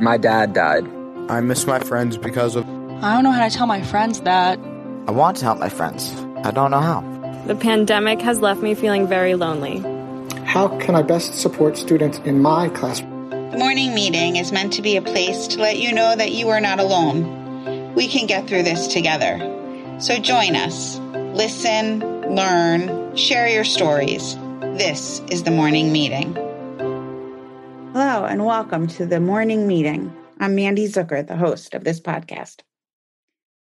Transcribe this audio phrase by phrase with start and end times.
[0.00, 0.88] My dad died.
[1.28, 2.66] I miss my friends because of.
[2.66, 4.58] I don't know how to tell my friends that.
[5.06, 6.10] I want to help my friends.
[6.42, 7.02] I don't know how.
[7.46, 9.80] The pandemic has left me feeling very lonely.
[10.46, 13.00] How can I best support students in my class?
[13.00, 16.48] The morning meeting is meant to be a place to let you know that you
[16.48, 17.92] are not alone.
[17.94, 19.38] We can get through this together.
[19.98, 20.98] So join us.
[21.34, 22.00] Listen,
[22.34, 24.34] learn, share your stories.
[24.60, 26.38] This is the morning meeting.
[28.30, 30.16] And welcome to the morning meeting.
[30.38, 32.60] I'm Mandy Zucker, the host of this podcast.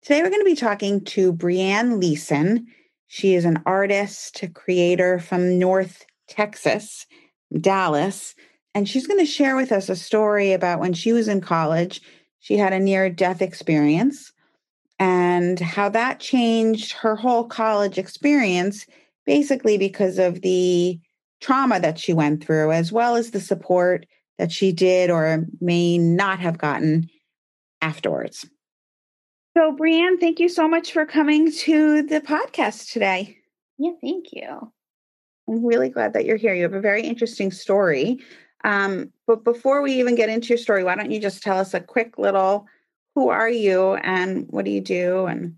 [0.03, 2.67] Today, we're going to be talking to Brianne Leeson.
[3.07, 7.07] She is an artist, a creator from North Texas,
[7.59, 8.35] Dallas,
[8.75, 11.99] and she's going to share with us a story about when she was in college.
[12.39, 14.31] She had a near death experience
[14.99, 18.85] and how that changed her whole college experience,
[19.25, 20.99] basically because of the
[21.39, 24.05] trauma that she went through, as well as the support
[24.37, 27.09] that she did or may not have gotten
[27.81, 28.47] afterwards.
[29.57, 33.37] So, Brianne, thank you so much for coming to the podcast today.
[33.77, 34.71] Yeah, thank you.
[35.47, 36.53] I'm really glad that you're here.
[36.53, 38.19] You have a very interesting story.
[38.63, 41.73] Um, but before we even get into your story, why don't you just tell us
[41.73, 42.67] a quick little
[43.15, 45.25] who are you and what do you do?
[45.25, 45.55] And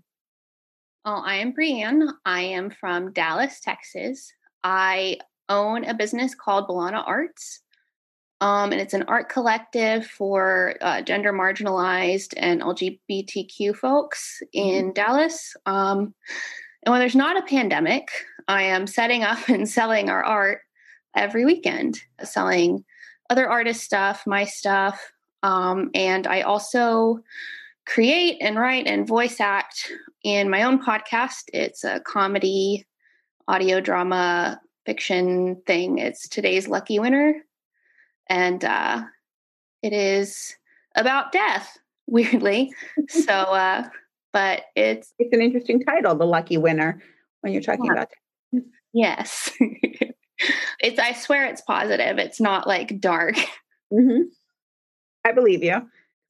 [1.04, 2.08] well, I am Brianne.
[2.24, 4.32] I am from Dallas, Texas.
[4.64, 7.60] I own a business called Balana Arts.
[8.40, 14.92] Um, and it's an art collective for uh, gender marginalized and LGBTQ folks in mm-hmm.
[14.92, 15.56] Dallas.
[15.66, 16.14] Um,
[16.84, 18.08] and when there's not a pandemic,
[18.48, 20.60] I am setting up and selling our art
[21.16, 22.84] every weekend, selling
[23.30, 25.12] other artist stuff, my stuff.
[25.42, 27.20] Um, and I also
[27.86, 31.44] create and write and voice act in my own podcast.
[31.52, 32.86] It's a comedy,
[33.46, 35.98] audio drama, fiction thing.
[35.98, 37.42] It's today's lucky winner.
[38.28, 39.04] And uh,
[39.82, 40.54] it is
[40.94, 42.72] about death, weirdly.
[43.08, 43.88] so, uh,
[44.32, 47.02] but it's it's an interesting title, The Lucky Winner,
[47.40, 47.92] when you're talking yeah.
[47.92, 48.10] about
[48.52, 48.62] death.
[48.92, 49.50] Yes.
[50.80, 52.18] it's I swear it's positive.
[52.18, 53.36] It's not like dark.
[53.92, 54.22] Mm-hmm.
[55.24, 55.68] I believe you.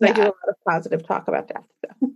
[0.00, 0.08] Yeah.
[0.08, 1.64] I do a lot of positive talk about death.
[2.00, 2.10] So.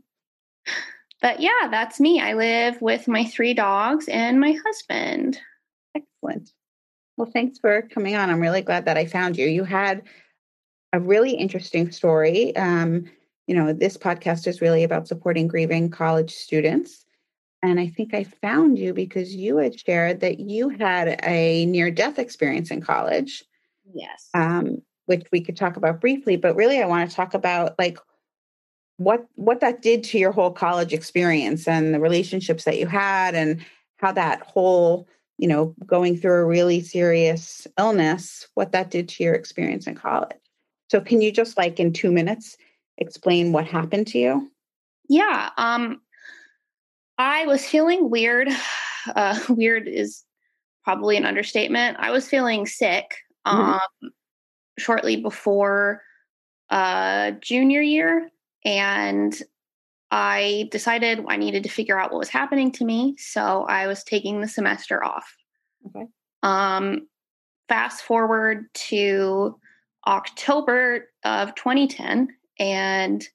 [1.20, 2.20] But yeah, that's me.
[2.20, 5.38] I live with my three dogs and my husband.
[5.94, 6.52] Excellent.
[7.18, 8.30] Well, thanks for coming on.
[8.30, 9.48] I'm really glad that I found you.
[9.48, 10.04] You had
[10.92, 12.54] a really interesting story.
[12.54, 13.10] Um,
[13.48, 17.04] you know, this podcast is really about supporting grieving college students.
[17.60, 21.90] And I think I found you because you had shared that you had a near
[21.90, 23.42] death experience in college.
[23.92, 24.28] Yes.
[24.34, 27.98] Um, which we could talk about briefly, but really I want to talk about like
[28.98, 33.34] what what that did to your whole college experience and the relationships that you had
[33.34, 33.64] and
[33.96, 39.22] how that whole you know, going through a really serious illness, what that did to
[39.24, 40.36] your experience in college.
[40.90, 42.56] So, can you just like in two minutes
[42.98, 44.50] explain what happened to you?
[45.08, 45.50] Yeah.
[45.56, 46.00] Um,
[47.16, 48.48] I was feeling weird.
[49.14, 50.22] Uh, weird is
[50.84, 51.96] probably an understatement.
[51.98, 53.14] I was feeling sick
[53.46, 53.56] mm-hmm.
[53.56, 54.08] um, mm-hmm.
[54.76, 56.02] shortly before
[56.68, 58.28] uh, junior year.
[58.66, 59.40] And
[60.10, 63.16] I decided I needed to figure out what was happening to me.
[63.18, 65.36] So I was taking the semester off.
[65.86, 66.06] Okay.
[66.42, 67.08] Um,
[67.68, 69.58] fast forward to
[70.06, 73.26] October of 2010, and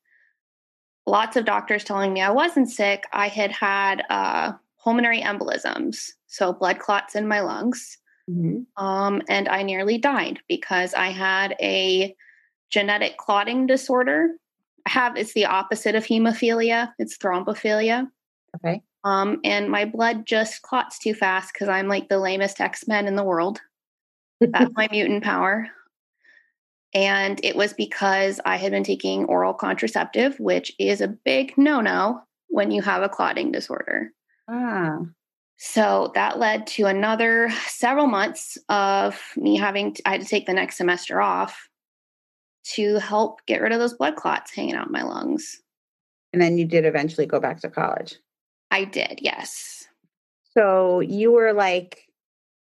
[1.06, 3.06] lots of doctors telling me I wasn't sick.
[3.13, 7.97] I had had uh, pulmonary embolisms, so blood clots in my lungs.
[8.29, 8.83] Mm-hmm.
[8.83, 12.16] Um, and I nearly died because I had a
[12.72, 14.29] genetic clotting disorder
[14.85, 16.94] have it's the opposite of hemophilia.
[16.99, 18.07] It's thrombophilia.
[18.55, 18.81] Okay.
[19.03, 23.07] Um, and my blood just clots too fast because I'm like the lamest X Men
[23.07, 23.59] in the world.
[24.39, 25.67] That's my mutant power.
[26.94, 31.81] And it was because I had been taking oral contraceptive, which is a big no
[31.81, 34.11] no when you have a clotting disorder.
[34.47, 35.00] Ah.
[35.57, 40.45] So that led to another several months of me having, to, I had to take
[40.45, 41.69] the next semester off
[42.63, 45.62] to help get rid of those blood clots hanging out in my lungs.
[46.31, 48.15] And then you did eventually go back to college.
[48.71, 49.88] I did, yes.
[50.54, 52.07] So you were like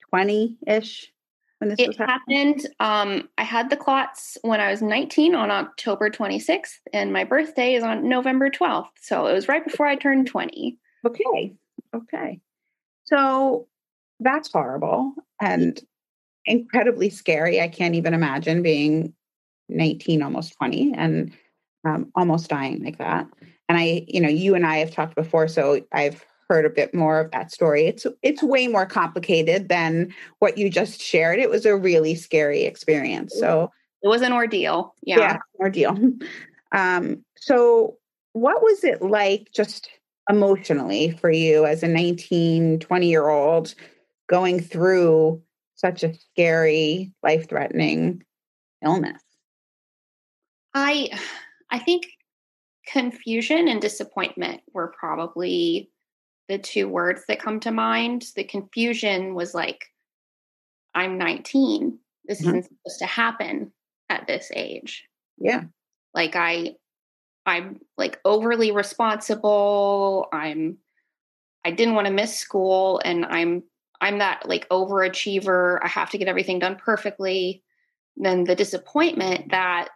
[0.10, 1.12] 20 ish
[1.60, 2.68] when this it happened.
[2.80, 7.74] Um, I had the clots when I was 19 on October 26th, and my birthday
[7.74, 8.90] is on November 12th.
[9.02, 10.78] So it was right before I turned 20.
[11.06, 11.56] Okay.
[11.96, 12.40] Okay.
[13.06, 13.68] So
[14.20, 15.80] that's horrible and
[16.46, 17.62] incredibly scary.
[17.62, 19.14] I can't even imagine being
[19.70, 21.34] 19, almost 20, and
[21.86, 23.28] um, almost dying like that.
[23.68, 26.94] And I, you know, you and I have talked before, so I've heard a bit
[26.94, 27.88] more of that story.
[27.88, 31.40] It's it's way more complicated than what you just shared.
[31.40, 33.34] It was a really scary experience.
[33.38, 33.72] So
[34.04, 34.94] it was an ordeal.
[35.04, 35.20] Yeah.
[35.20, 35.98] yeah ordeal.
[36.72, 37.96] Um, so
[38.34, 39.88] what was it like just
[40.30, 43.74] emotionally for you as a 19, 20 year old
[44.28, 45.42] going through
[45.76, 48.24] such a scary, life threatening
[48.84, 49.22] illness?
[50.76, 51.10] I
[51.72, 52.06] I think
[52.86, 55.90] confusion and disappointment were probably
[56.48, 58.26] the two words that come to mind.
[58.36, 59.84] The confusion was like,
[60.94, 61.98] I'm 19.
[62.26, 62.50] This mm-hmm.
[62.50, 63.72] isn't supposed to happen
[64.10, 65.06] at this age.
[65.40, 65.64] Yeah.
[66.14, 66.76] Like I
[67.46, 70.28] I'm like overly responsible.
[70.32, 70.78] I'm
[71.64, 73.64] I didn't want to miss school and I'm
[74.02, 75.80] I'm that like overachiever.
[75.82, 77.64] I have to get everything done perfectly.
[78.18, 79.90] Then the disappointment that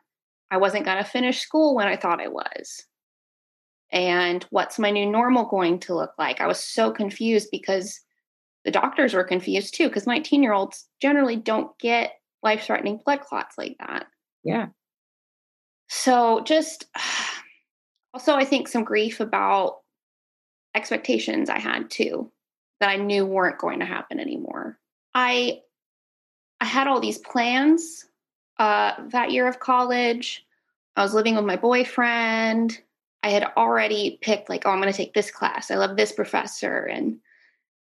[0.52, 2.86] I wasn't going to finish school when I thought I was.
[3.92, 6.42] And what's my new normal going to look like?
[6.42, 8.00] I was so confused because
[8.66, 12.14] the doctors were confused too, because 19 year olds generally don't get
[12.44, 14.08] life threatening blood clots like that.
[14.44, 14.68] Yeah.
[15.88, 16.86] So just
[18.14, 19.78] also, I think some grief about
[20.76, 22.32] expectations I had too
[22.80, 24.78] that I knew weren't going to happen anymore.
[25.14, 25.62] I
[26.62, 28.06] I had all these plans
[28.60, 30.46] uh, that year of college.
[30.96, 32.80] I was living with my boyfriend.
[33.24, 35.72] I had already picked like, oh, I'm going to take this class.
[35.72, 37.18] I love this professor, and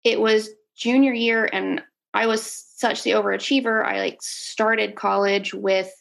[0.04, 1.82] it was junior year, and
[2.14, 2.44] I was
[2.76, 3.86] such the overachiever.
[3.86, 5.92] I like started college with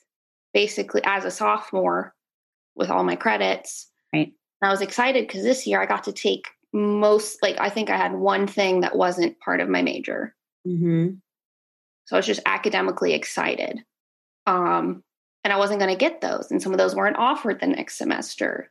[0.55, 2.15] basically as a sophomore
[2.75, 3.91] with all my credits.
[4.13, 4.33] Right.
[4.61, 7.91] And I was excited because this year I got to take most like I think
[7.91, 10.35] I had one thing that wasn't part of my major.
[10.67, 11.15] Mm-hmm.
[12.07, 13.81] So I was just academically excited.
[14.49, 15.03] Um,
[15.45, 17.97] and I wasn't going to get those, and some of those weren't offered the next
[17.97, 18.71] semester.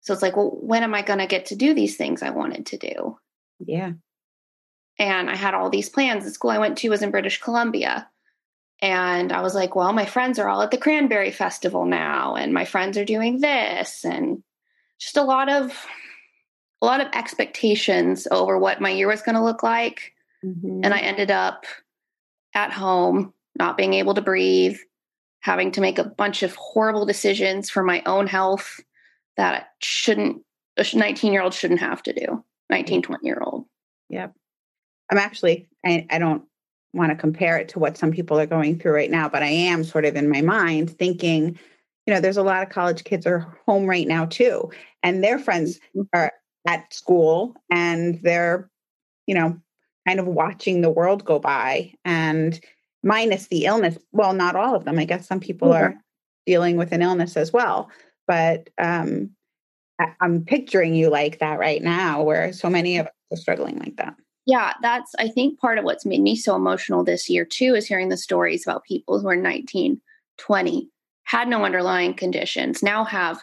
[0.00, 2.30] So it's like, well, when am I going to get to do these things I
[2.30, 3.18] wanted to do?
[3.60, 3.92] Yeah.
[4.98, 6.24] And I had all these plans.
[6.24, 8.08] The school I went to was in British Columbia.
[8.80, 12.52] And I was like, well, my friends are all at the Cranberry Festival now, and
[12.52, 14.42] my friends are doing this, and
[14.98, 15.86] just a lot of
[16.82, 20.12] a lot of expectations over what my year was going to look like.
[20.44, 20.80] Mm-hmm.
[20.82, 21.64] And I ended up
[22.54, 24.78] at home, not being able to breathe,
[25.40, 28.80] having to make a bunch of horrible decisions for my own health
[29.36, 30.42] that shouldn't,
[30.76, 33.66] a 19 year old shouldn't have to do, 19, 20 year old.
[34.08, 34.34] Yep.
[35.10, 36.44] I'm actually, I, I don't
[36.94, 39.48] want to compare it to what some people are going through right now, but I
[39.48, 41.58] am sort of in my mind thinking,
[42.06, 44.70] you know, there's a lot of college kids are home right now too,
[45.02, 46.02] and their friends mm-hmm.
[46.12, 46.32] are
[46.66, 48.70] at school and they're,
[49.26, 49.58] you know,
[50.06, 52.60] kind of watching the world go by and
[53.02, 53.98] minus the illness.
[54.12, 54.98] Well, not all of them.
[54.98, 55.84] I guess some people mm-hmm.
[55.84, 55.96] are
[56.46, 57.90] dealing with an illness as well.
[58.26, 59.30] But um,
[60.00, 63.78] I, I'm picturing you like that right now, where so many of us are struggling
[63.78, 64.14] like that.
[64.44, 67.86] Yeah, that's, I think, part of what's made me so emotional this year, too, is
[67.86, 70.00] hearing the stories about people who are 19,
[70.38, 70.88] 20,
[71.24, 73.42] had no underlying conditions, now have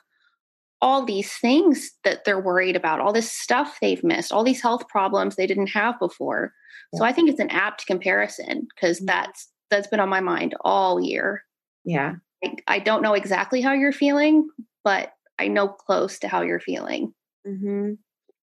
[0.82, 4.88] all these things that they're worried about, all this stuff they've missed, all these health
[4.88, 6.54] problems they didn't have before.
[6.96, 9.08] So I think it's an apt comparison because mm-hmm.
[9.08, 11.44] that's that's been on my mind all year.
[11.86, 12.16] Yeah.
[12.44, 14.50] I, I, don't know exactly how you're feeling,
[14.84, 17.14] but I know close to how you're feeling.
[17.46, 17.94] Mm-hmm.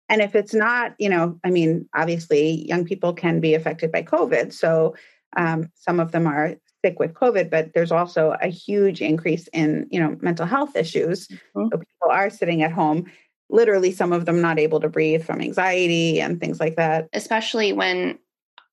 [0.09, 4.03] And if it's not, you know, I mean, obviously, young people can be affected by
[4.03, 4.53] COVID.
[4.53, 4.95] So
[5.37, 6.55] um, some of them are
[6.85, 11.27] sick with COVID, but there's also a huge increase in, you know, mental health issues.
[11.27, 11.69] Mm-hmm.
[11.73, 13.11] So people are sitting at home,
[13.51, 17.09] literally some of them not able to breathe from anxiety and things like that.
[17.13, 18.19] Especially when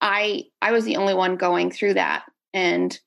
[0.03, 2.25] I I was the only one going through that.
[2.53, 3.00] And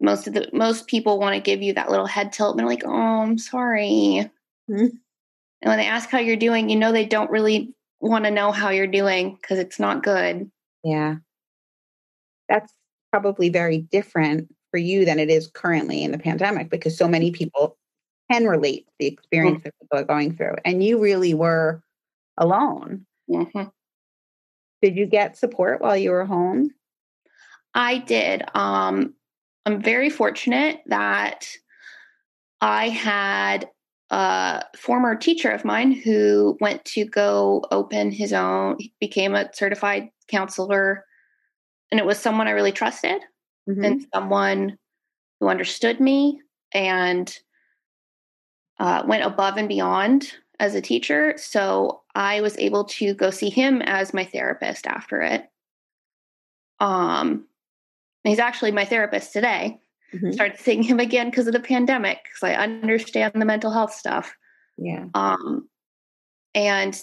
[0.00, 2.66] most of the most people want to give you that little head tilt and they're
[2.66, 4.30] like, oh, I'm sorry.
[4.68, 4.86] Mm-hmm.
[5.62, 8.50] And when they ask how you're doing, you know they don't really want to know
[8.50, 10.50] how you're doing because it's not good.
[10.82, 11.16] Yeah.
[12.48, 12.72] That's
[13.12, 17.30] probably very different for you than it is currently in the pandemic because so many
[17.30, 17.76] people
[18.30, 19.64] can relate to the experience mm-hmm.
[19.64, 20.56] that people are going through.
[20.64, 21.82] And you really were
[22.36, 23.06] alone.
[23.30, 23.64] Mm-hmm.
[24.82, 26.70] Did you get support while you were home?
[27.74, 28.42] I did.
[28.54, 29.14] Um,
[29.66, 31.48] I'm very fortunate that
[32.60, 33.68] I had
[34.10, 39.50] a former teacher of mine who went to go open his own, he became a
[39.54, 41.04] certified counselor
[41.90, 43.22] and it was someone I really trusted
[43.68, 43.84] mm-hmm.
[43.84, 44.78] and someone
[45.38, 46.40] who understood me
[46.72, 47.36] and
[48.78, 51.34] uh, went above and beyond as a teacher.
[51.36, 55.44] So I was able to go see him as my therapist after it.
[56.80, 57.46] Um,
[58.24, 59.78] he's actually my therapist today.
[60.14, 60.32] Mm-hmm.
[60.32, 64.34] Started seeing him again because of the pandemic because I understand the mental health stuff.
[64.76, 65.04] Yeah.
[65.14, 65.68] Um,
[66.54, 67.00] and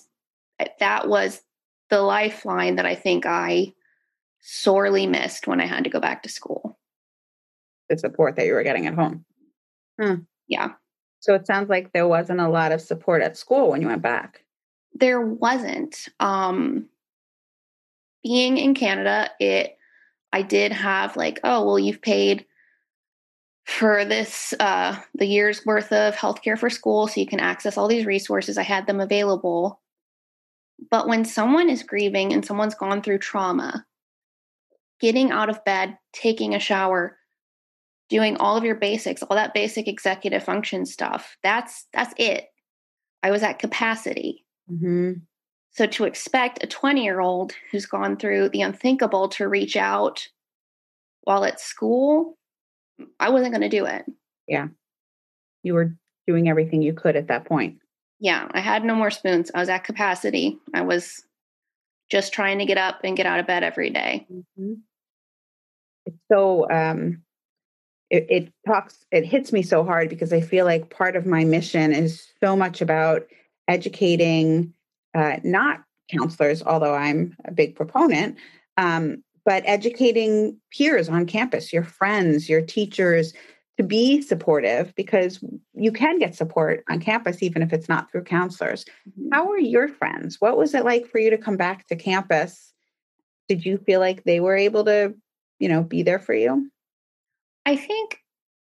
[0.80, 1.42] that was
[1.90, 3.74] the lifeline that I think I
[4.42, 6.78] sorely missed when I had to go back to school.
[7.90, 9.24] the support that you were getting at home.
[10.02, 10.16] Hmm.
[10.48, 10.74] Yeah.
[11.20, 14.02] So it sounds like there wasn't a lot of support at school when you went
[14.02, 14.44] back.
[14.94, 16.08] There wasn't.
[16.20, 16.88] Um,
[18.24, 19.78] being in Canada, it
[20.34, 22.46] I did have like, oh well, you've paid
[23.66, 27.88] for this uh, the year's worth of healthcare for school, so you can access all
[27.88, 28.58] these resources.
[28.58, 29.82] I had them available.
[30.92, 33.86] But when someone is grieving and someone's gone through trauma,
[35.00, 37.18] getting out of bed, taking a shower,
[38.10, 42.48] doing all of your basics, all that basic executive function stuff, that's that's it.
[43.24, 44.46] I was at capacity.
[44.72, 45.14] Mm-hmm.
[45.72, 50.28] So to expect a 20 year old who's gone through the unthinkable to reach out
[51.22, 52.38] while at school,
[53.20, 54.06] I wasn't going to do it.
[54.48, 54.68] Yeah.
[55.62, 55.96] You were
[56.26, 57.78] doing everything you could at that point.
[58.20, 58.48] Yeah.
[58.52, 59.52] I had no more spoons.
[59.54, 60.58] I was at capacity.
[60.74, 61.24] I was
[62.10, 64.26] just trying to get up and get out of bed every day.
[64.32, 64.74] Mm-hmm.
[66.08, 67.22] It's so, um,
[68.10, 71.44] it, it talks, it hits me so hard because I feel like part of my
[71.44, 73.28] mission is so much about
[73.68, 74.74] educating
[75.14, 78.38] uh, not counselors, although I'm a big proponent,
[78.78, 83.34] um, but educating peers on campus, your friends, your teachers,
[83.78, 85.40] to be supportive because
[85.74, 88.86] you can get support on campus even if it's not through counselors.
[89.08, 89.30] Mm-hmm.
[89.32, 90.38] How were your friends?
[90.40, 92.74] What was it like for you to come back to campus?
[93.48, 95.14] Did you feel like they were able to,
[95.60, 96.72] you know, be there for you?
[97.66, 98.20] I think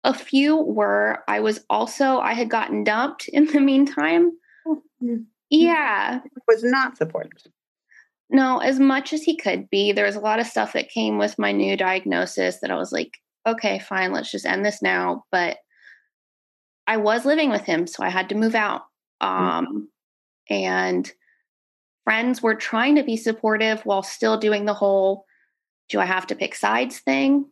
[0.05, 1.23] a few were.
[1.29, 4.33] I was also I had gotten dumped in the meantime.
[4.67, 5.17] Mm-hmm.
[5.51, 6.21] Yeah.
[6.49, 7.33] Was not supportive.
[8.31, 9.93] No, as much as he could be.
[9.93, 12.93] There was a lot of stuff that came with my new diagnosis that I was
[12.93, 15.25] like, okay, fine, let's just end this now.
[15.31, 15.59] But
[16.87, 18.83] I was living with him, so I had to move out.
[19.23, 19.27] Mm.
[19.27, 20.55] Um, mm-hmm.
[20.55, 21.13] And
[22.05, 25.25] friends were trying to be supportive while still doing the whole
[25.89, 27.47] do I have to pick sides thing?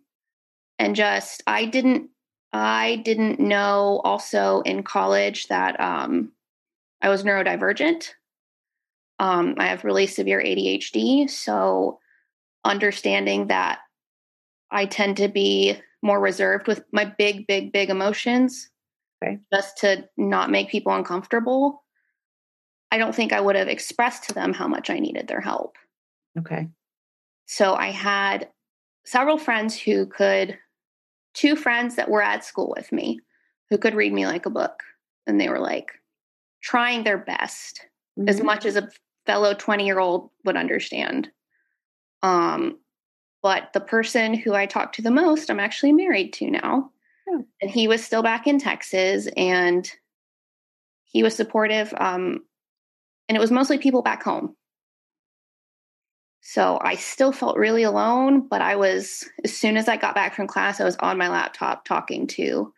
[0.78, 2.09] And just, I didn't,
[2.52, 6.33] I didn't know also in college that um,
[7.03, 8.11] I was neurodivergent.
[9.19, 11.29] Um, I have really severe ADHD.
[11.29, 11.99] So,
[12.65, 13.81] understanding that
[14.71, 18.71] I tend to be more reserved with my big, big, big emotions
[19.23, 19.39] okay.
[19.53, 21.83] just to not make people uncomfortable.
[22.91, 25.77] I don't think I would have expressed to them how much I needed their help.
[26.39, 26.69] Okay.
[27.47, 28.49] So, I had
[29.05, 30.57] several friends who could,
[31.35, 33.21] two friends that were at school with me
[33.71, 34.83] who could read me like a book.
[35.27, 35.93] And they were like
[36.62, 37.85] trying their best
[38.19, 38.28] mm-hmm.
[38.28, 38.88] as much as a
[39.26, 41.31] fellow 20 year old would understand.
[42.23, 42.78] Um,
[43.42, 46.90] but the person who I talked to the most, I'm actually married to now.
[47.28, 47.45] Oh.
[47.61, 49.90] And he was still back in Texas and
[51.04, 51.92] he was supportive.
[51.97, 52.40] Um,
[53.28, 54.57] and it was mostly people back home.
[56.45, 60.35] So I still felt really alone, but I was, as soon as I got back
[60.35, 62.73] from class, I was on my laptop talking to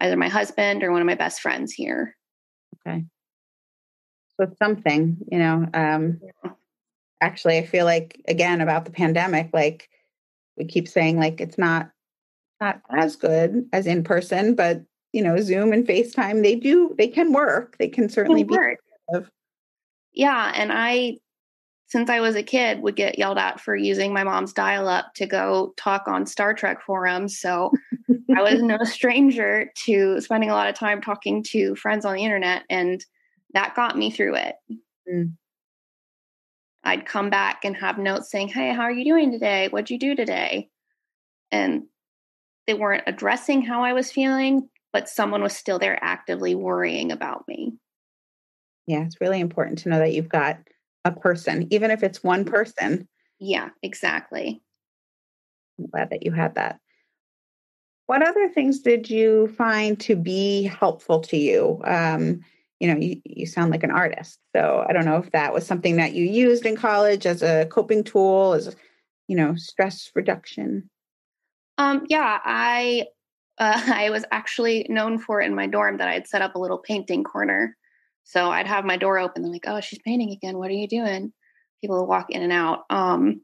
[0.00, 2.16] either my husband or one of my best friends here.
[2.86, 3.04] Okay
[4.40, 5.68] with something, you know.
[5.72, 6.20] Um,
[7.20, 9.88] actually, I feel like again about the pandemic, like
[10.56, 11.90] we keep saying, like it's not
[12.60, 14.82] not as good as in person, but
[15.12, 17.76] you know, Zoom and FaceTime, they do they can work.
[17.78, 18.54] They can certainly be.
[18.54, 19.30] Effective.
[20.12, 21.18] Yeah, and I
[21.90, 25.12] since I was a kid, would get yelled at for using my mom's dial up
[25.16, 27.40] to go talk on Star Trek forums.
[27.40, 27.72] So
[28.36, 32.22] I was no stranger to spending a lot of time talking to friends on the
[32.22, 32.62] internet.
[32.70, 33.04] And
[33.54, 34.56] that got me through it.
[35.10, 35.32] Mm.
[36.82, 39.68] I'd come back and have notes saying, Hey, how are you doing today?
[39.68, 40.68] What'd you do today?
[41.50, 41.84] And
[42.66, 47.44] they weren't addressing how I was feeling, but someone was still there actively worrying about
[47.48, 47.74] me.
[48.86, 50.58] Yeah, it's really important to know that you've got
[51.04, 53.08] a person, even if it's one person.
[53.38, 54.62] Yeah, exactly.
[55.78, 56.80] I'm glad that you had that.
[58.06, 61.80] What other things did you find to be helpful to you?
[61.84, 62.40] Um,
[62.80, 64.38] you know you, you sound like an artist.
[64.56, 67.66] So i don't know if that was something that you used in college as a
[67.66, 68.74] coping tool as
[69.28, 70.90] you know stress reduction.
[71.78, 73.04] Um yeah i
[73.58, 76.78] uh, i was actually known for in my dorm that i'd set up a little
[76.78, 77.76] painting corner.
[78.24, 80.58] So i'd have my door open they're like oh she's painting again.
[80.58, 81.32] What are you doing?
[81.82, 83.42] People walk in and out um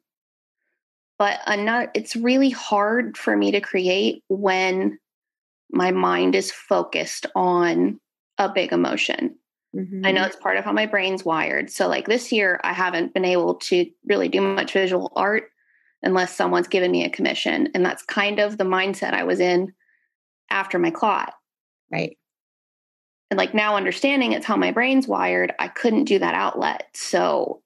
[1.18, 4.98] but another it's really hard for me to create when
[5.70, 7.98] my mind is focused on
[8.38, 9.36] a big emotion.
[9.74, 10.06] Mm-hmm.
[10.06, 11.70] I know it's part of how my brain's wired.
[11.70, 15.50] So, like this year, I haven't been able to really do much visual art
[16.02, 17.68] unless someone's given me a commission.
[17.74, 19.72] And that's kind of the mindset I was in
[20.50, 21.34] after my clot.
[21.92, 22.16] Right.
[23.30, 26.86] And like now understanding it's how my brain's wired, I couldn't do that outlet.
[26.94, 27.62] So,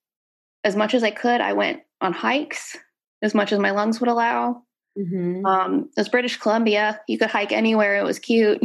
[0.65, 2.77] as much as I could, I went on hikes
[3.23, 4.63] as much as my lungs would allow.
[4.99, 5.45] Mhm.
[5.45, 7.01] Um, it was British Columbia.
[7.07, 7.97] You could hike anywhere.
[7.97, 8.61] It was cute.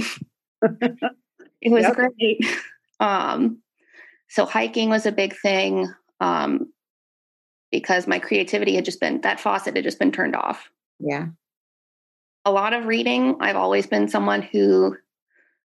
[1.62, 1.96] it was Yep.
[1.96, 2.40] great.
[3.02, 3.62] Um,
[4.30, 6.72] so hiking was a big thing um,
[7.72, 10.70] because my creativity had just been that faucet had just been turned off.
[11.00, 11.28] Yeah.
[12.46, 13.36] A lot of reading.
[13.42, 14.96] I've always been someone who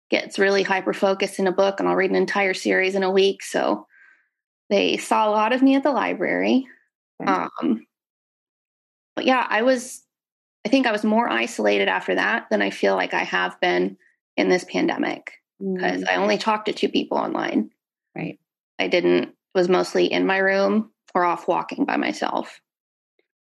[0.09, 3.11] gets really hyper focused in a book, and I'll read an entire series in a
[3.11, 3.43] week.
[3.43, 3.85] So
[4.69, 6.65] they saw a lot of me at the library.
[7.25, 7.85] Um,
[9.17, 10.01] but yeah, I was.
[10.65, 13.97] I think I was more isolated after that than I feel like I have been
[14.35, 17.71] in this pandemic because Mm, I only talked to two people online.
[18.15, 18.39] Right.
[18.79, 22.61] I didn't was mostly in my room or off walking by myself.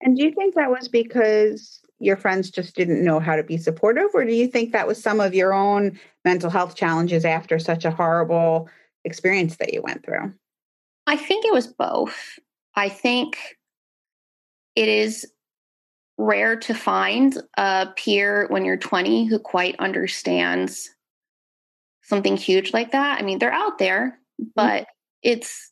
[0.02, 3.58] And do you think that was because your friends just didn't know how to be
[3.58, 7.58] supportive, or do you think that was some of your own mental health challenges after
[7.58, 8.70] such a horrible
[9.04, 10.34] experience that you went through?
[11.08, 12.40] I think it was both.
[12.76, 13.58] I think
[14.76, 15.26] it is
[16.20, 20.92] rare to find a peer when you're 20 who quite understands
[22.08, 23.20] something huge like that.
[23.20, 24.50] I mean, they're out there, mm-hmm.
[24.56, 24.88] but
[25.22, 25.72] it's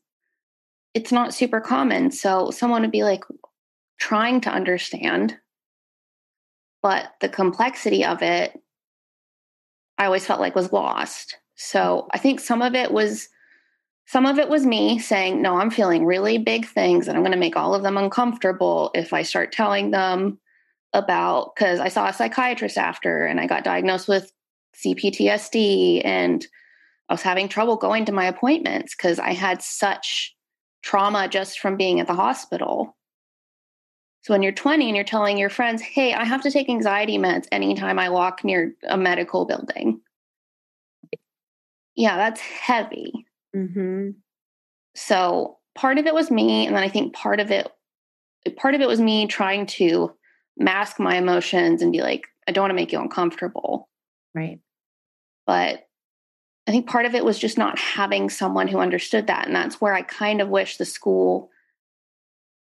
[0.93, 2.11] it's not super common.
[2.11, 3.23] So someone would be like
[3.99, 5.37] trying to understand,
[6.81, 8.59] but the complexity of it
[9.97, 11.37] I always felt like was lost.
[11.55, 12.09] So mm-hmm.
[12.13, 13.29] I think some of it was
[14.07, 17.31] some of it was me saying, no, I'm feeling really big things and I'm going
[17.31, 20.37] to make all of them uncomfortable if I start telling them
[20.93, 24.31] about, because I saw a psychiatrist after and I got diagnosed with
[24.83, 26.45] CPTSD and
[27.09, 30.35] I was having trouble going to my appointments because I had such
[30.83, 32.95] trauma just from being at the hospital.
[34.21, 37.17] So when you're 20 and you're telling your friends, hey, I have to take anxiety
[37.17, 40.01] meds anytime I walk near a medical building.
[41.95, 43.13] Yeah, that's heavy.
[43.55, 44.11] Mm-hmm.
[44.95, 47.69] So part of it was me, and then I think part of it,
[48.57, 50.11] part of it was me trying to
[50.57, 53.89] mask my emotions and be like, I don't want to make you uncomfortable.
[54.35, 54.59] Right.
[55.47, 55.87] But
[56.67, 59.79] I think part of it was just not having someone who understood that, and that's
[59.79, 61.49] where I kind of wish the school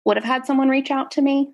[0.05, 1.51] would have had someone reach out to me.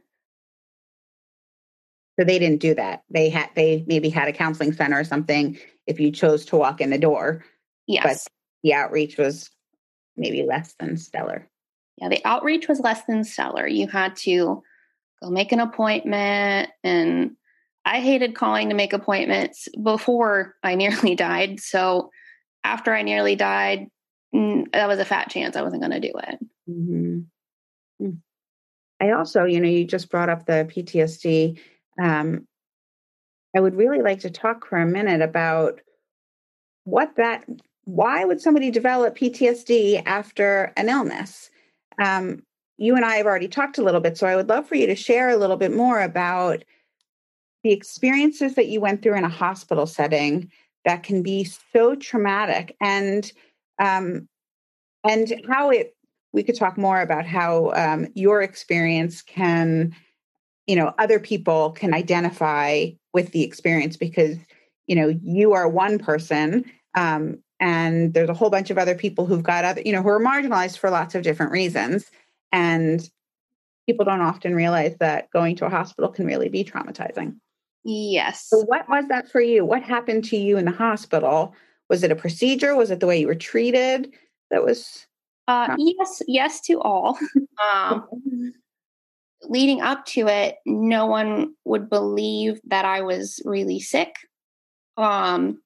[2.19, 3.03] So they didn't do that.
[3.09, 6.81] They had they maybe had a counseling center or something if you chose to walk
[6.81, 7.45] in the door.
[7.87, 8.03] Yes.
[8.03, 9.49] But the outreach was
[10.17, 11.47] maybe less than stellar.
[11.97, 13.67] Yeah, the outreach was less than stellar.
[13.67, 14.61] You had to
[15.21, 16.69] go make an appointment.
[16.83, 17.37] And
[17.85, 21.59] I hated calling to make appointments before I nearly died.
[21.59, 22.11] So
[22.63, 23.87] after I nearly died,
[24.33, 26.39] mm, that was a fat chance I wasn't going to do it.
[26.69, 27.21] Mm-hmm.
[29.01, 31.59] I also, you know, you just brought up the PTSD.
[32.01, 32.47] Um,
[33.55, 35.81] I would really like to talk for a minute about
[36.83, 37.43] what that,
[37.85, 41.49] why would somebody develop PTSD after an illness?
[42.01, 42.43] Um,
[42.77, 44.87] you and I have already talked a little bit, so I would love for you
[44.87, 46.63] to share a little bit more about
[47.63, 50.51] the experiences that you went through in a hospital setting
[50.85, 53.31] that can be so traumatic and
[53.79, 54.27] um,
[55.03, 55.95] and how it
[56.33, 59.95] we could talk more about how um, your experience can
[60.67, 64.37] you know other people can identify with the experience because
[64.87, 69.25] you know you are one person um, and there's a whole bunch of other people
[69.25, 72.09] who've got other you know who are marginalized for lots of different reasons
[72.51, 73.09] and
[73.87, 77.35] people don't often realize that going to a hospital can really be traumatizing
[77.83, 78.47] Yes.
[78.47, 81.55] so what was that for you what happened to you in the hospital
[81.89, 84.13] was it a procedure was it the way you were treated
[84.51, 85.07] that was
[85.47, 87.17] Uh, yes, yes to all.
[87.61, 88.07] Um,
[89.43, 94.15] leading up to it, no one would believe that I was really sick.
[94.97, 95.61] Um,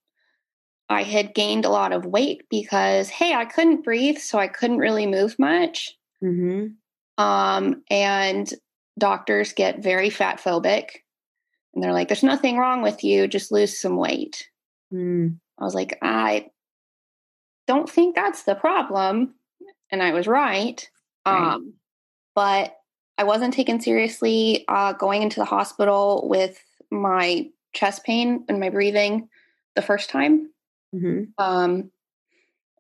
[0.89, 4.79] I had gained a lot of weight because, hey, I couldn't breathe, so I couldn't
[4.79, 5.97] really move much.
[6.21, 6.67] mm-hmm.
[7.23, 8.53] Um, and
[8.99, 10.87] doctors get very fat phobic
[11.75, 14.49] and they're like, there's nothing wrong with you, just lose some weight.
[14.93, 16.47] mm I was like, I
[17.65, 19.35] don't think that's the problem.
[19.89, 20.85] And I was right.
[21.25, 21.53] Right.
[21.53, 21.75] Um,
[22.35, 22.75] but
[23.17, 26.61] I wasn't taken seriously uh, going into the hospital with
[26.91, 29.29] my chest pain and my breathing
[29.75, 30.51] the first time.
[30.91, 31.91] hmm Um,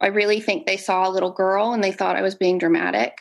[0.01, 3.17] I really think they saw a little girl and they thought I was being dramatic.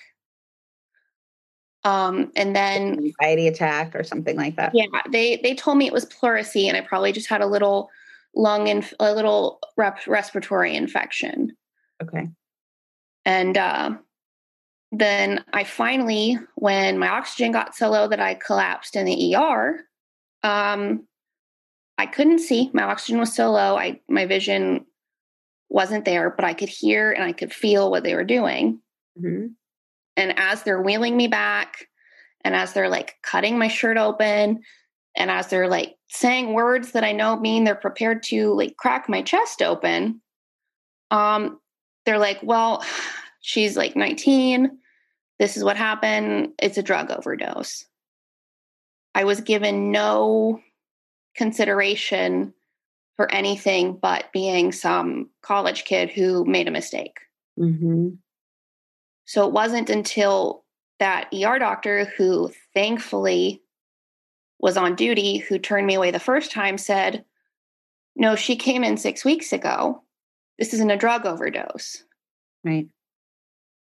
[1.85, 5.92] Um, and then anxiety attack or something like that yeah, they they told me it
[5.92, 7.90] was pleurisy, and I probably just had a little
[8.35, 11.53] lung and a little rep- respiratory infection.
[12.03, 12.29] okay
[13.25, 13.97] And uh,
[14.92, 19.81] then I finally, when my oxygen got so low that I collapsed in the ER,
[20.42, 21.07] um,
[21.99, 22.70] I couldn't see.
[22.73, 23.77] My oxygen was so low.
[23.77, 24.87] I my vision
[25.68, 28.81] wasn't there, but I could hear and I could feel what they were doing.
[29.18, 29.47] hmm
[30.16, 31.88] And as they're wheeling me back,
[32.44, 34.61] and as they're like cutting my shirt open
[35.16, 39.09] And as they're like saying words that I know mean they're prepared to like crack
[39.09, 40.20] my chest open,
[41.11, 41.61] um,
[42.05, 42.85] they're like, well,
[43.40, 44.79] she's like 19.
[45.38, 46.50] This is what happened.
[46.59, 47.85] It's a drug overdose.
[49.14, 50.61] I was given no
[51.37, 52.55] consideration
[53.16, 57.18] for anything but being some college kid who made a mistake.
[57.59, 58.09] Mm-hmm.
[59.25, 60.65] So it wasn't until
[60.99, 63.63] that ER doctor, who thankfully
[64.59, 67.25] was on duty, who turned me away the first time, said,
[68.17, 70.03] No, she came in six weeks ago.
[70.59, 72.05] This isn't a drug overdose.
[72.63, 72.87] Right.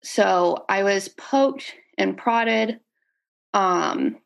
[0.03, 2.79] So I was poked and prodded.
[3.53, 4.17] Um,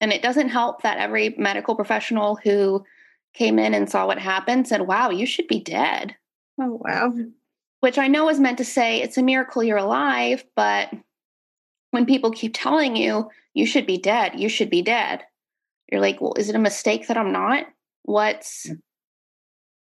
[0.00, 2.84] and it doesn't help that every medical professional who
[3.32, 6.16] came in and saw what happened said, Wow, you should be dead.
[6.60, 7.12] Oh, wow.
[7.84, 10.88] Which I know is meant to say it's a miracle you're alive, but
[11.90, 15.22] when people keep telling you, you should be dead, you should be dead,
[15.92, 17.66] you're like, Well, is it a mistake that I'm not?
[18.04, 18.70] What's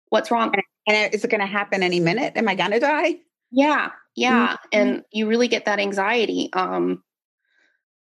[0.10, 0.52] what's wrong?
[0.88, 2.34] And is it going to happen any minute?
[2.36, 3.18] Am I going to die?
[3.52, 4.54] Yeah, yeah.
[4.54, 4.68] Mm-hmm.
[4.72, 6.50] And you really get that anxiety.
[6.52, 7.04] Um,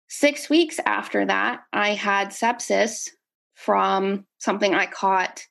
[0.09, 3.11] six weeks after that, I had sepsis
[3.55, 5.45] from something I caught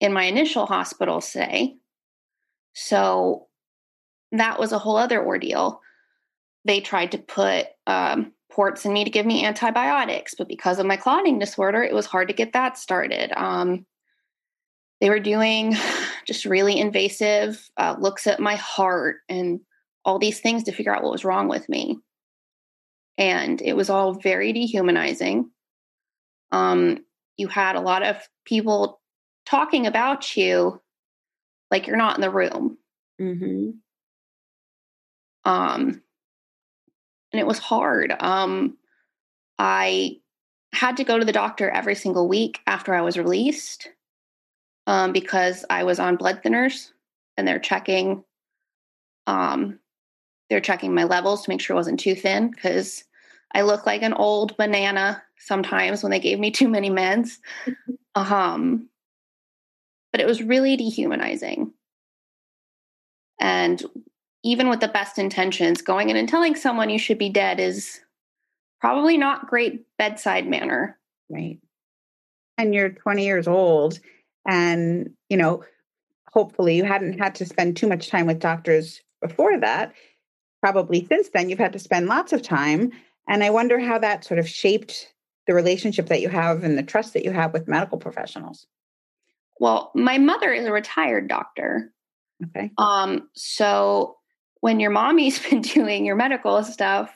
[0.00, 1.76] in my initial hospital stay.
[2.80, 3.48] So
[4.30, 5.80] that was a whole other ordeal.
[6.64, 10.86] They tried to put um, ports in me to give me antibiotics, but because of
[10.86, 13.32] my clotting disorder, it was hard to get that started.
[13.36, 13.84] Um,
[15.00, 15.74] they were doing
[16.26, 19.60] just really invasive uh, looks at my heart and
[20.04, 21.98] all these things to figure out what was wrong with me.
[23.16, 25.50] And it was all very dehumanizing.
[26.52, 26.98] Um,
[27.36, 29.00] you had a lot of people
[29.46, 30.80] talking about you
[31.70, 32.78] like you're not in the room.
[33.20, 33.70] Mm-hmm.
[35.44, 36.02] Um,
[37.32, 38.14] and it was hard.
[38.20, 38.76] Um,
[39.58, 40.18] I
[40.72, 43.88] had to go to the doctor every single week after I was released
[44.86, 46.92] um, because I was on blood thinners
[47.36, 48.24] and they're checking
[49.26, 49.78] um,
[50.48, 53.04] they're checking my levels to make sure it wasn't too thin because
[53.54, 57.36] I look like an old banana sometimes when they gave me too many meds.
[58.14, 58.88] um,
[60.12, 61.72] but it was really dehumanizing.
[63.40, 63.82] And
[64.42, 68.00] even with the best intentions, going in and telling someone you should be dead is
[68.80, 70.98] probably not great bedside manner.
[71.28, 71.58] Right.
[72.56, 73.98] And you're 20 years old
[74.46, 75.64] and, you know,
[76.32, 79.92] hopefully you hadn't had to spend too much time with doctors before that.
[80.60, 82.92] Probably since then, you've had to spend lots of time.
[83.28, 85.12] And I wonder how that sort of shaped
[85.46, 88.66] the relationship that you have and the trust that you have with medical professionals.
[89.60, 91.92] Well, my mother is a retired doctor.
[92.44, 92.70] Okay.
[92.78, 94.16] Um, so
[94.60, 97.14] when your mommy's been doing your medical stuff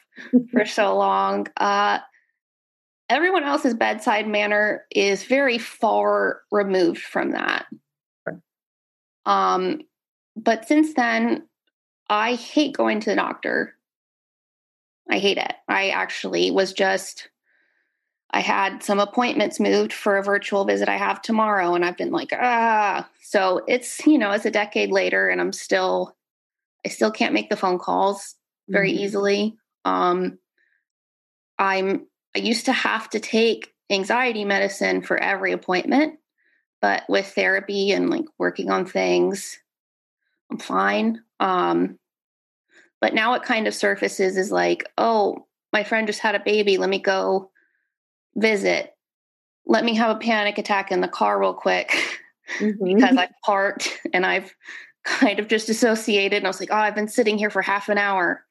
[0.51, 1.99] for so long, uh,
[3.09, 7.67] everyone else's bedside manner is very far removed from that.
[8.27, 8.39] Right.
[9.27, 9.81] Um,
[10.37, 11.47] but since then,
[12.09, 13.75] I hate going to the doctor.
[15.11, 15.53] I hate it.
[15.69, 17.29] I actually was just,
[18.33, 22.13] I had some appointments moved for a virtual visit I have tomorrow, and I've been
[22.13, 23.09] like, ah.
[23.21, 26.17] So it's, you know, it's a decade later, and I'm still,
[26.85, 28.35] I still can't make the phone calls
[28.69, 29.05] very mm-hmm.
[29.05, 29.57] easily.
[29.85, 30.39] Um,
[31.59, 36.19] I'm I used to have to take anxiety medicine for every appointment,
[36.81, 39.59] but with therapy and like working on things,
[40.51, 41.21] I'm fine.
[41.41, 41.99] Um,
[43.01, 46.79] but now it kind of surfaces is like, oh, my friend just had a baby.
[46.79, 47.51] Let me go
[48.37, 48.95] visit.
[49.67, 51.91] Let me have a panic attack in the car real quick
[52.59, 52.85] mm-hmm.
[52.85, 54.53] because I parked and I've
[55.05, 56.39] kind of just associated.
[56.39, 58.45] And I was like, oh, I've been sitting here for half an hour.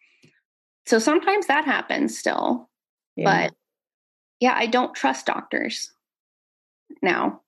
[0.85, 2.69] So sometimes that happens still.
[3.15, 3.47] Yeah.
[3.47, 3.53] But
[4.39, 5.91] yeah, I don't trust doctors
[7.01, 7.41] now.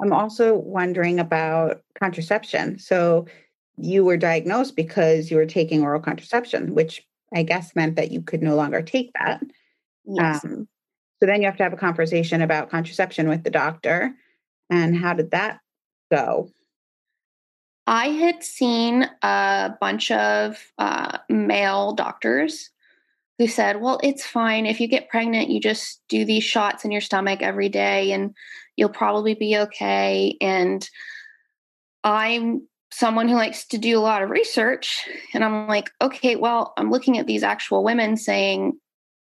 [0.00, 2.78] I'm also wondering about contraception.
[2.78, 3.26] So
[3.76, 8.22] you were diagnosed because you were taking oral contraception, which I guess meant that you
[8.22, 9.42] could no longer take that.
[10.04, 10.44] Yes.
[10.44, 10.68] Um,
[11.20, 14.14] so then you have to have a conversation about contraception with the doctor.
[14.70, 15.60] And how did that
[16.10, 16.50] go?
[17.86, 22.70] I had seen a bunch of uh, male doctors
[23.38, 24.66] who said, Well, it's fine.
[24.66, 28.34] If you get pregnant, you just do these shots in your stomach every day and
[28.76, 30.36] you'll probably be okay.
[30.40, 30.88] And
[32.04, 35.06] I'm someone who likes to do a lot of research.
[35.34, 38.78] And I'm like, okay, well, I'm looking at these actual women saying,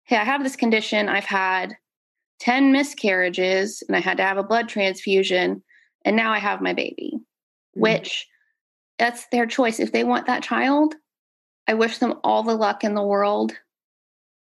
[0.07, 1.09] Hey, I have this condition.
[1.09, 1.75] I've had
[2.39, 5.61] 10 miscarriages and I had to have a blood transfusion.
[6.05, 7.81] And now I have my baby, mm-hmm.
[7.81, 8.25] which
[8.97, 9.79] that's their choice.
[9.81, 10.95] If they want that child,
[11.67, 13.51] I wish them all the luck in the world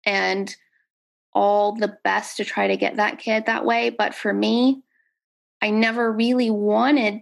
[0.05, 0.55] and
[1.33, 3.91] all the best to try to get that kid that way.
[3.91, 4.83] But for me,
[5.63, 7.21] I never really wanted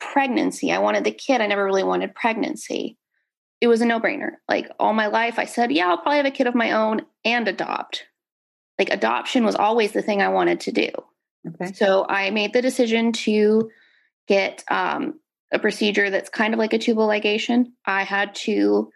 [0.00, 0.72] pregnancy.
[0.72, 1.40] I wanted the kid.
[1.40, 2.98] I never really wanted pregnancy.
[3.60, 4.32] It was a no brainer.
[4.48, 7.02] Like all my life, I said, yeah, I'll probably have a kid of my own
[7.24, 8.04] and adopt.
[8.78, 10.88] Like adoption was always the thing I wanted to do.
[11.46, 11.72] Okay.
[11.72, 13.70] So I made the decision to
[14.26, 15.20] get um,
[15.52, 17.72] a procedure that's kind of like a tubal ligation.
[17.84, 18.90] I had to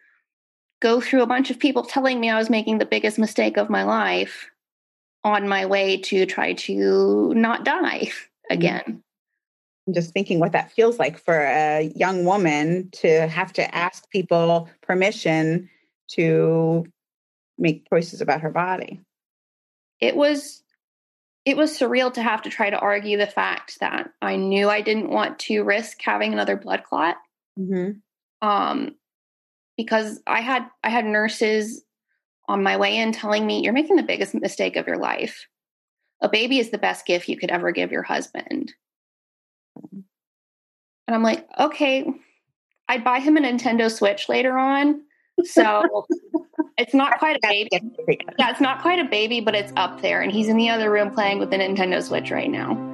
[0.80, 3.70] go through a bunch of people telling me I was making the biggest mistake of
[3.70, 4.50] my life
[5.24, 8.10] on my way to try to not die
[8.50, 9.02] again.
[9.86, 14.08] I'm just thinking what that feels like for a young woman to have to ask
[14.10, 15.68] people permission
[16.12, 16.86] to
[17.58, 19.00] make choices about her body.
[20.00, 20.62] It was
[21.44, 24.80] it was surreal to have to try to argue the fact that I knew I
[24.80, 27.16] didn't want to risk having another blood clot.
[27.58, 27.98] Mm-hmm.
[28.46, 28.94] Um,
[29.76, 31.82] because I had I had nurses
[32.48, 35.46] on my way in telling me you're making the biggest mistake of your life.
[36.20, 38.72] A baby is the best gift you could ever give your husband.
[41.06, 42.06] And I'm like, okay,
[42.88, 45.02] I'd buy him a Nintendo Switch later on.
[45.44, 46.06] So
[46.78, 47.68] it's not quite a baby.
[48.38, 50.22] Yeah, it's not quite a baby, but it's up there.
[50.22, 52.92] And he's in the other room playing with the Nintendo Switch right now.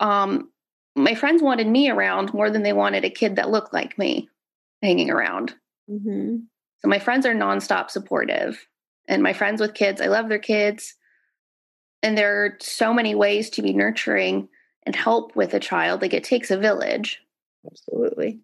[0.00, 0.50] Um,
[0.96, 4.28] my friends wanted me around more than they wanted a kid that looked like me
[4.82, 5.54] hanging around.
[5.90, 6.36] Mm-hmm.
[6.84, 8.68] So my friends are nonstop supportive.
[9.08, 10.94] And my friends with kids, I love their kids.
[12.02, 14.50] And there are so many ways to be nurturing
[14.84, 16.02] and help with a child.
[16.02, 17.22] Like it takes a village.
[17.66, 18.40] Absolutely.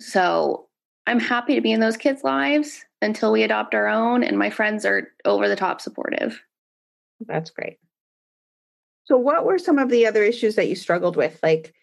[0.00, 0.68] So
[1.08, 4.22] I'm happy to be in those kids' lives until we adopt our own.
[4.22, 6.40] And my friends are over the top supportive.
[7.26, 7.78] That's great.
[9.06, 11.40] So, what were some of the other issues that you struggled with?
[11.42, 11.74] Like,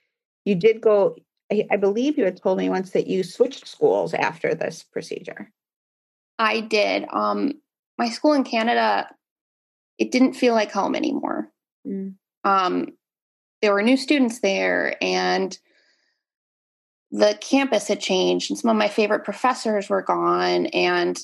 [0.46, 1.16] you did go,
[1.52, 5.52] I, I believe you had told me once that you switched schools after this procedure.
[6.40, 7.06] I did.
[7.12, 7.54] Um,
[7.98, 9.08] my school in Canada,
[9.98, 11.50] it didn't feel like home anymore.
[11.88, 12.16] Mm.
[12.44, 12.94] um,
[13.64, 15.58] there were new students there and
[17.12, 21.18] the campus had changed and some of my favorite professors were gone and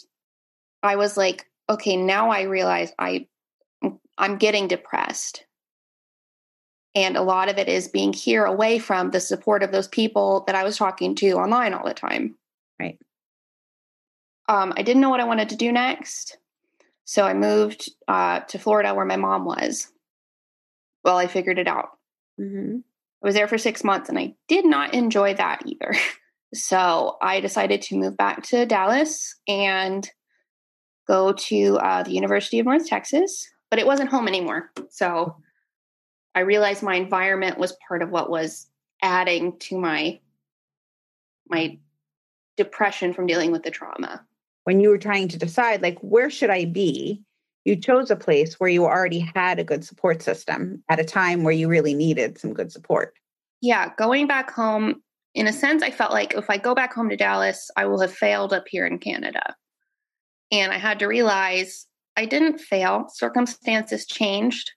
[0.83, 3.27] i was like okay now i realize i
[4.17, 5.45] i'm getting depressed
[6.95, 10.45] and a lot of it is being here away from the support of those people
[10.47, 12.35] that i was talking to online all the time
[12.79, 12.97] Right.
[14.49, 16.37] Um, i didn't know what i wanted to do next
[17.05, 19.87] so i moved uh, to florida where my mom was
[21.05, 21.91] well i figured it out
[22.39, 22.77] Mm-hmm.
[23.21, 25.93] I was there for six months and I did not enjoy that either.
[26.51, 30.09] So I decided to move back to Dallas and
[31.07, 34.71] go to uh, the University of North Texas, but it wasn't home anymore.
[34.89, 35.35] So
[36.33, 38.65] I realized my environment was part of what was
[39.03, 40.21] adding to my
[41.47, 41.77] my
[42.57, 44.25] depression from dealing with the trauma.
[44.69, 47.23] When you were trying to decide, like, where should I be?
[47.65, 51.41] You chose a place where you already had a good support system at a time
[51.41, 53.15] where you really needed some good support.
[53.61, 55.01] Yeah, going back home,
[55.33, 57.99] in a sense, I felt like if I go back home to Dallas, I will
[57.99, 59.55] have failed up here in Canada.
[60.51, 63.07] And I had to realize I didn't fail.
[63.11, 64.69] Circumstances changed.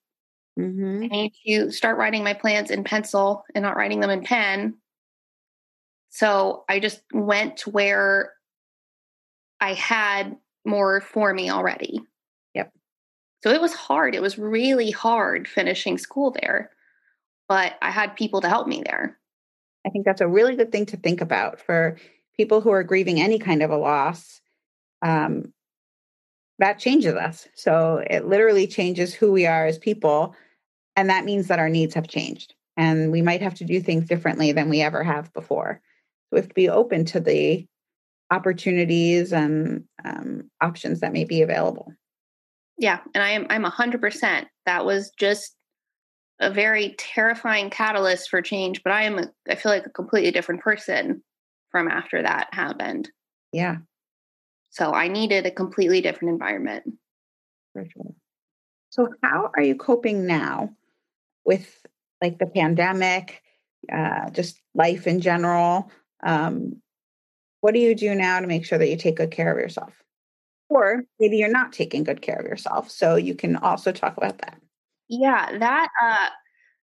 [0.58, 1.04] Mm-hmm.
[1.04, 4.72] I need to start writing my plans in pencil and not writing them in pen.
[6.08, 8.32] So I just went to where
[9.62, 12.00] I had more for me already.
[12.54, 12.72] Yep.
[13.44, 14.16] So it was hard.
[14.16, 16.70] It was really hard finishing school there,
[17.48, 19.16] but I had people to help me there.
[19.86, 21.96] I think that's a really good thing to think about for
[22.36, 24.40] people who are grieving any kind of a loss.
[25.00, 25.52] Um,
[26.58, 27.46] that changes us.
[27.54, 30.34] So it literally changes who we are as people.
[30.96, 34.06] And that means that our needs have changed and we might have to do things
[34.06, 35.80] differently than we ever have before.
[36.24, 37.64] So we have to be open to the
[38.32, 41.92] opportunities and um, options that may be available.
[42.78, 44.48] Yeah, and I am I'm a hundred percent.
[44.66, 45.54] That was just
[46.40, 48.82] a very terrifying catalyst for change.
[48.82, 51.22] But I am a, I feel like a completely different person
[51.70, 53.10] from after that happened.
[53.52, 53.76] Yeah.
[54.70, 56.84] So I needed a completely different environment.
[57.74, 58.14] For sure.
[58.90, 60.70] So how are you coping now
[61.44, 61.86] with
[62.20, 63.42] like the pandemic,
[63.92, 65.90] uh, just life in general?
[66.24, 66.81] Um,
[67.62, 69.94] what do you do now to make sure that you take good care of yourself?
[70.68, 72.90] Or maybe you're not taking good care of yourself.
[72.90, 74.60] So you can also talk about that.
[75.08, 76.28] Yeah, that uh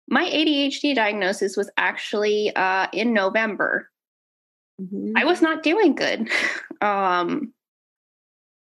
[0.08, 3.90] my ADHD diagnosis was actually uh in November.
[4.80, 5.14] Mm-hmm.
[5.18, 6.30] I was not doing good.
[6.82, 7.52] um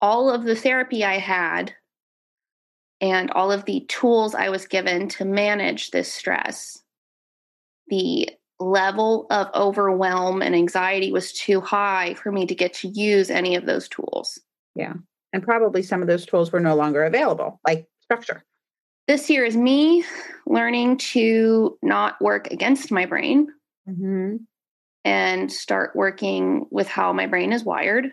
[0.01, 1.75] all of the therapy I had
[3.01, 6.83] and all of the tools I was given to manage this stress,
[7.89, 13.31] the level of overwhelm and anxiety was too high for me to get to use
[13.31, 14.39] any of those tools.
[14.75, 14.95] Yeah.
[15.33, 18.45] And probably some of those tools were no longer available, like structure.
[19.09, 20.05] This year is me
[20.47, 23.49] learning to not work against my brain
[23.89, 24.37] mm-hmm.
[25.05, 28.11] and start working with how my brain is wired.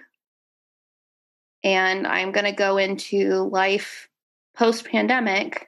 [1.64, 4.08] And I'm going to go into life
[4.56, 5.67] post pandemic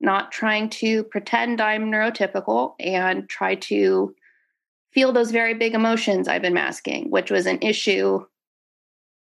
[0.00, 4.14] not trying to pretend I'm neurotypical and try to
[4.92, 8.24] feel those very big emotions I've been masking, which was an issue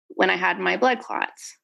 [0.09, 1.57] when I had my blood clots.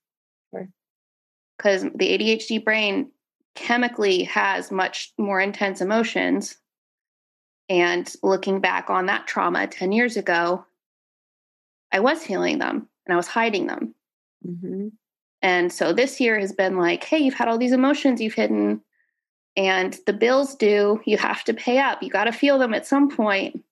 [1.58, 1.90] Because sure.
[1.94, 3.10] the ADHD brain
[3.54, 6.56] chemically has much more intense emotions.
[7.68, 10.64] And looking back on that trauma 10 years ago,
[11.92, 13.94] I was feeling them and I was hiding them.
[14.46, 14.88] Mm-hmm.
[15.44, 18.80] And so this year has been like, hey, you've had all these emotions you've hidden,
[19.56, 22.02] and the bills due, you have to pay up.
[22.02, 23.62] You got to feel them at some point.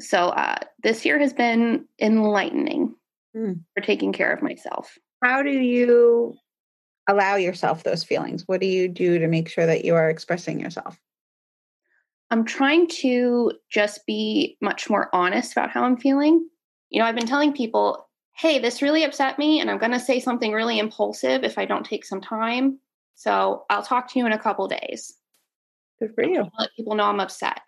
[0.00, 2.96] So uh, this year has been enlightening
[3.34, 3.60] mm.
[3.74, 4.98] for taking care of myself.
[5.22, 6.34] How do you
[7.08, 8.42] allow yourself those feelings?
[8.46, 10.98] What do you do to make sure that you are expressing yourself?
[12.32, 16.48] I'm trying to just be much more honest about how I'm feeling.
[16.90, 18.07] You know, I've been telling people
[18.38, 21.64] hey, this really upset me, and I'm going to say something really impulsive if I
[21.64, 22.78] don't take some time.
[23.16, 25.14] So I'll talk to you in a couple days.
[25.98, 26.46] Good for you.
[26.56, 27.60] Let people know I'm upset.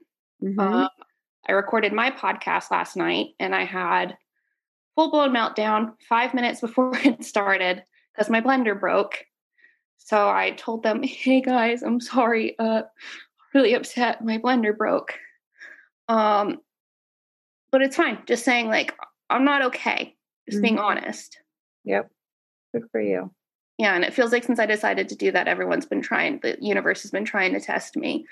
[0.43, 0.61] Mm-hmm.
[0.61, 0.89] Um,
[1.49, 4.17] I recorded my podcast last night, and I had
[4.95, 7.83] full blown meltdown five minutes before it started
[8.15, 9.25] because my blender broke.
[9.99, 12.57] So I told them, "Hey guys, I'm sorry.
[12.61, 12.83] Uh,
[13.55, 14.25] really upset.
[14.25, 15.15] My blender broke."
[16.09, 16.59] Um,
[17.73, 18.19] but it's fine.
[18.27, 18.95] Just saying, like,
[19.29, 20.17] I'm not okay
[20.51, 20.77] just mm-hmm.
[20.77, 21.39] being honest.
[21.85, 22.11] Yep.
[22.73, 23.31] Good for you.
[23.79, 23.95] Yeah.
[23.95, 27.03] And it feels like since I decided to do that, everyone's been trying, the universe
[27.03, 28.27] has been trying to test me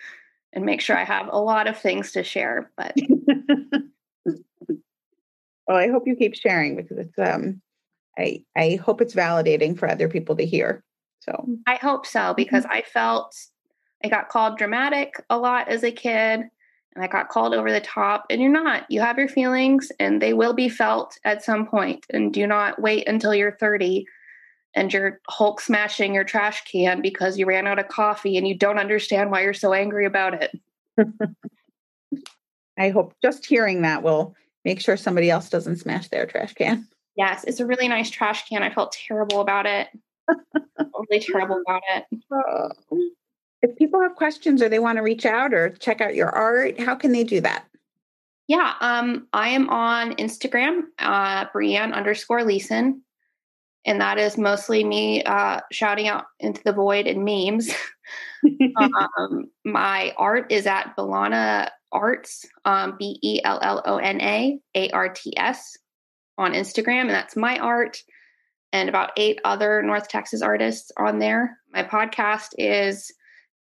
[0.52, 2.70] and make sure I have a lot of things to share.
[2.76, 2.96] But
[5.66, 7.61] well, I hope you keep sharing because it's um
[8.18, 10.85] I I hope it's validating for other people to hear.
[11.20, 12.78] So I hope so because mm-hmm.
[12.78, 13.35] I felt
[14.04, 16.42] I got called dramatic a lot as a kid
[16.98, 18.26] and I got called over the top.
[18.28, 18.84] And you're not.
[18.90, 22.04] You have your feelings and they will be felt at some point.
[22.11, 24.04] And do not wait until you're 30
[24.74, 28.58] and you're Hulk smashing your trash can because you ran out of coffee and you
[28.58, 30.50] don't understand why you're so angry about it.
[32.78, 34.34] I hope just hearing that will
[34.64, 36.88] make sure somebody else doesn't smash their trash can.
[37.16, 38.64] Yes, it's a really nice trash can.
[38.64, 39.87] I felt terrible about it.
[41.08, 42.04] really terrible about it.
[42.32, 42.70] Oh.
[43.62, 46.78] If people have questions or they want to reach out or check out your art,
[46.78, 47.64] how can they do that?
[48.46, 53.02] Yeah, um, I am on Instagram, uh, Brianne underscore Leeson,
[53.84, 57.70] and that is mostly me uh, shouting out into the void and memes.
[58.76, 64.59] um, my art is at Bellona Arts, um, B E L L O N A
[64.74, 65.76] A R T S
[66.38, 68.02] on Instagram, and that's my art
[68.72, 71.59] and about eight other North Texas artists on there.
[71.72, 73.12] My podcast is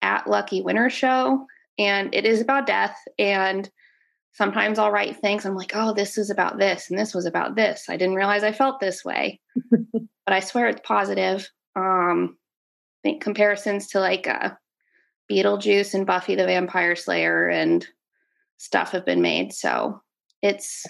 [0.02, 1.46] at Lucky Winner Show,
[1.78, 2.96] and it is about death.
[3.18, 3.70] And
[4.32, 5.46] sometimes I'll write things.
[5.46, 7.86] I'm like, oh, this is about this, and this was about this.
[7.88, 9.40] I didn't realize I felt this way,
[9.70, 11.48] but I swear it's positive.
[11.76, 12.36] Um,
[13.04, 14.50] I think comparisons to like uh,
[15.30, 17.86] Beetlejuice and Buffy the Vampire Slayer and
[18.58, 19.52] stuff have been made.
[19.52, 20.00] So
[20.42, 20.84] it's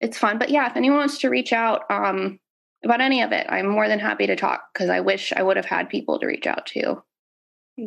[0.00, 0.38] it's fun.
[0.38, 2.38] But yeah, if anyone wants to reach out um,
[2.84, 5.56] about any of it, I'm more than happy to talk because I wish I would
[5.56, 7.02] have had people to reach out to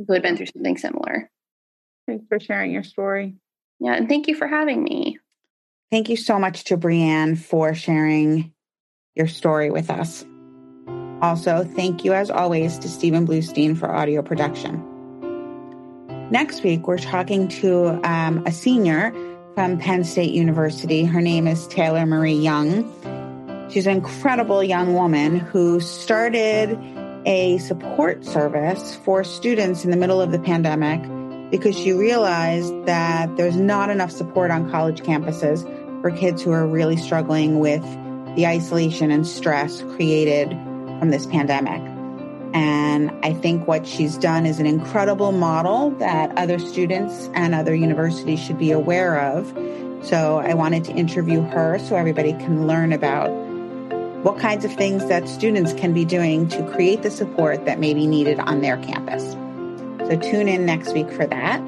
[0.07, 1.29] who had been through something similar.
[2.07, 3.35] Thanks for sharing your story.
[3.79, 5.19] Yeah, and thank you for having me.
[5.91, 8.53] Thank you so much to Brianne for sharing
[9.15, 10.25] your story with us.
[11.21, 14.83] Also, thank you as always to Stephen Bluestein for audio production.
[16.31, 19.13] Next week, we're talking to um, a senior
[19.53, 21.03] from Penn State University.
[21.05, 22.89] Her name is Taylor Marie Young.
[23.69, 26.71] She's an incredible young woman who started
[27.25, 31.01] a support service for students in the middle of the pandemic
[31.51, 35.63] because she realized that there's not enough support on college campuses
[36.01, 37.83] for kids who are really struggling with
[38.35, 40.49] the isolation and stress created
[40.99, 41.81] from this pandemic.
[42.53, 47.73] And I think what she's done is an incredible model that other students and other
[47.73, 49.47] universities should be aware of.
[50.05, 53.29] So I wanted to interview her so everybody can learn about
[54.23, 57.93] what kinds of things that students can be doing to create the support that may
[57.93, 59.33] be needed on their campus.
[60.07, 61.61] So tune in next week for that.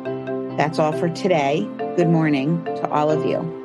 [0.57, 1.69] That's all for today.
[1.97, 3.64] Good morning to all of you.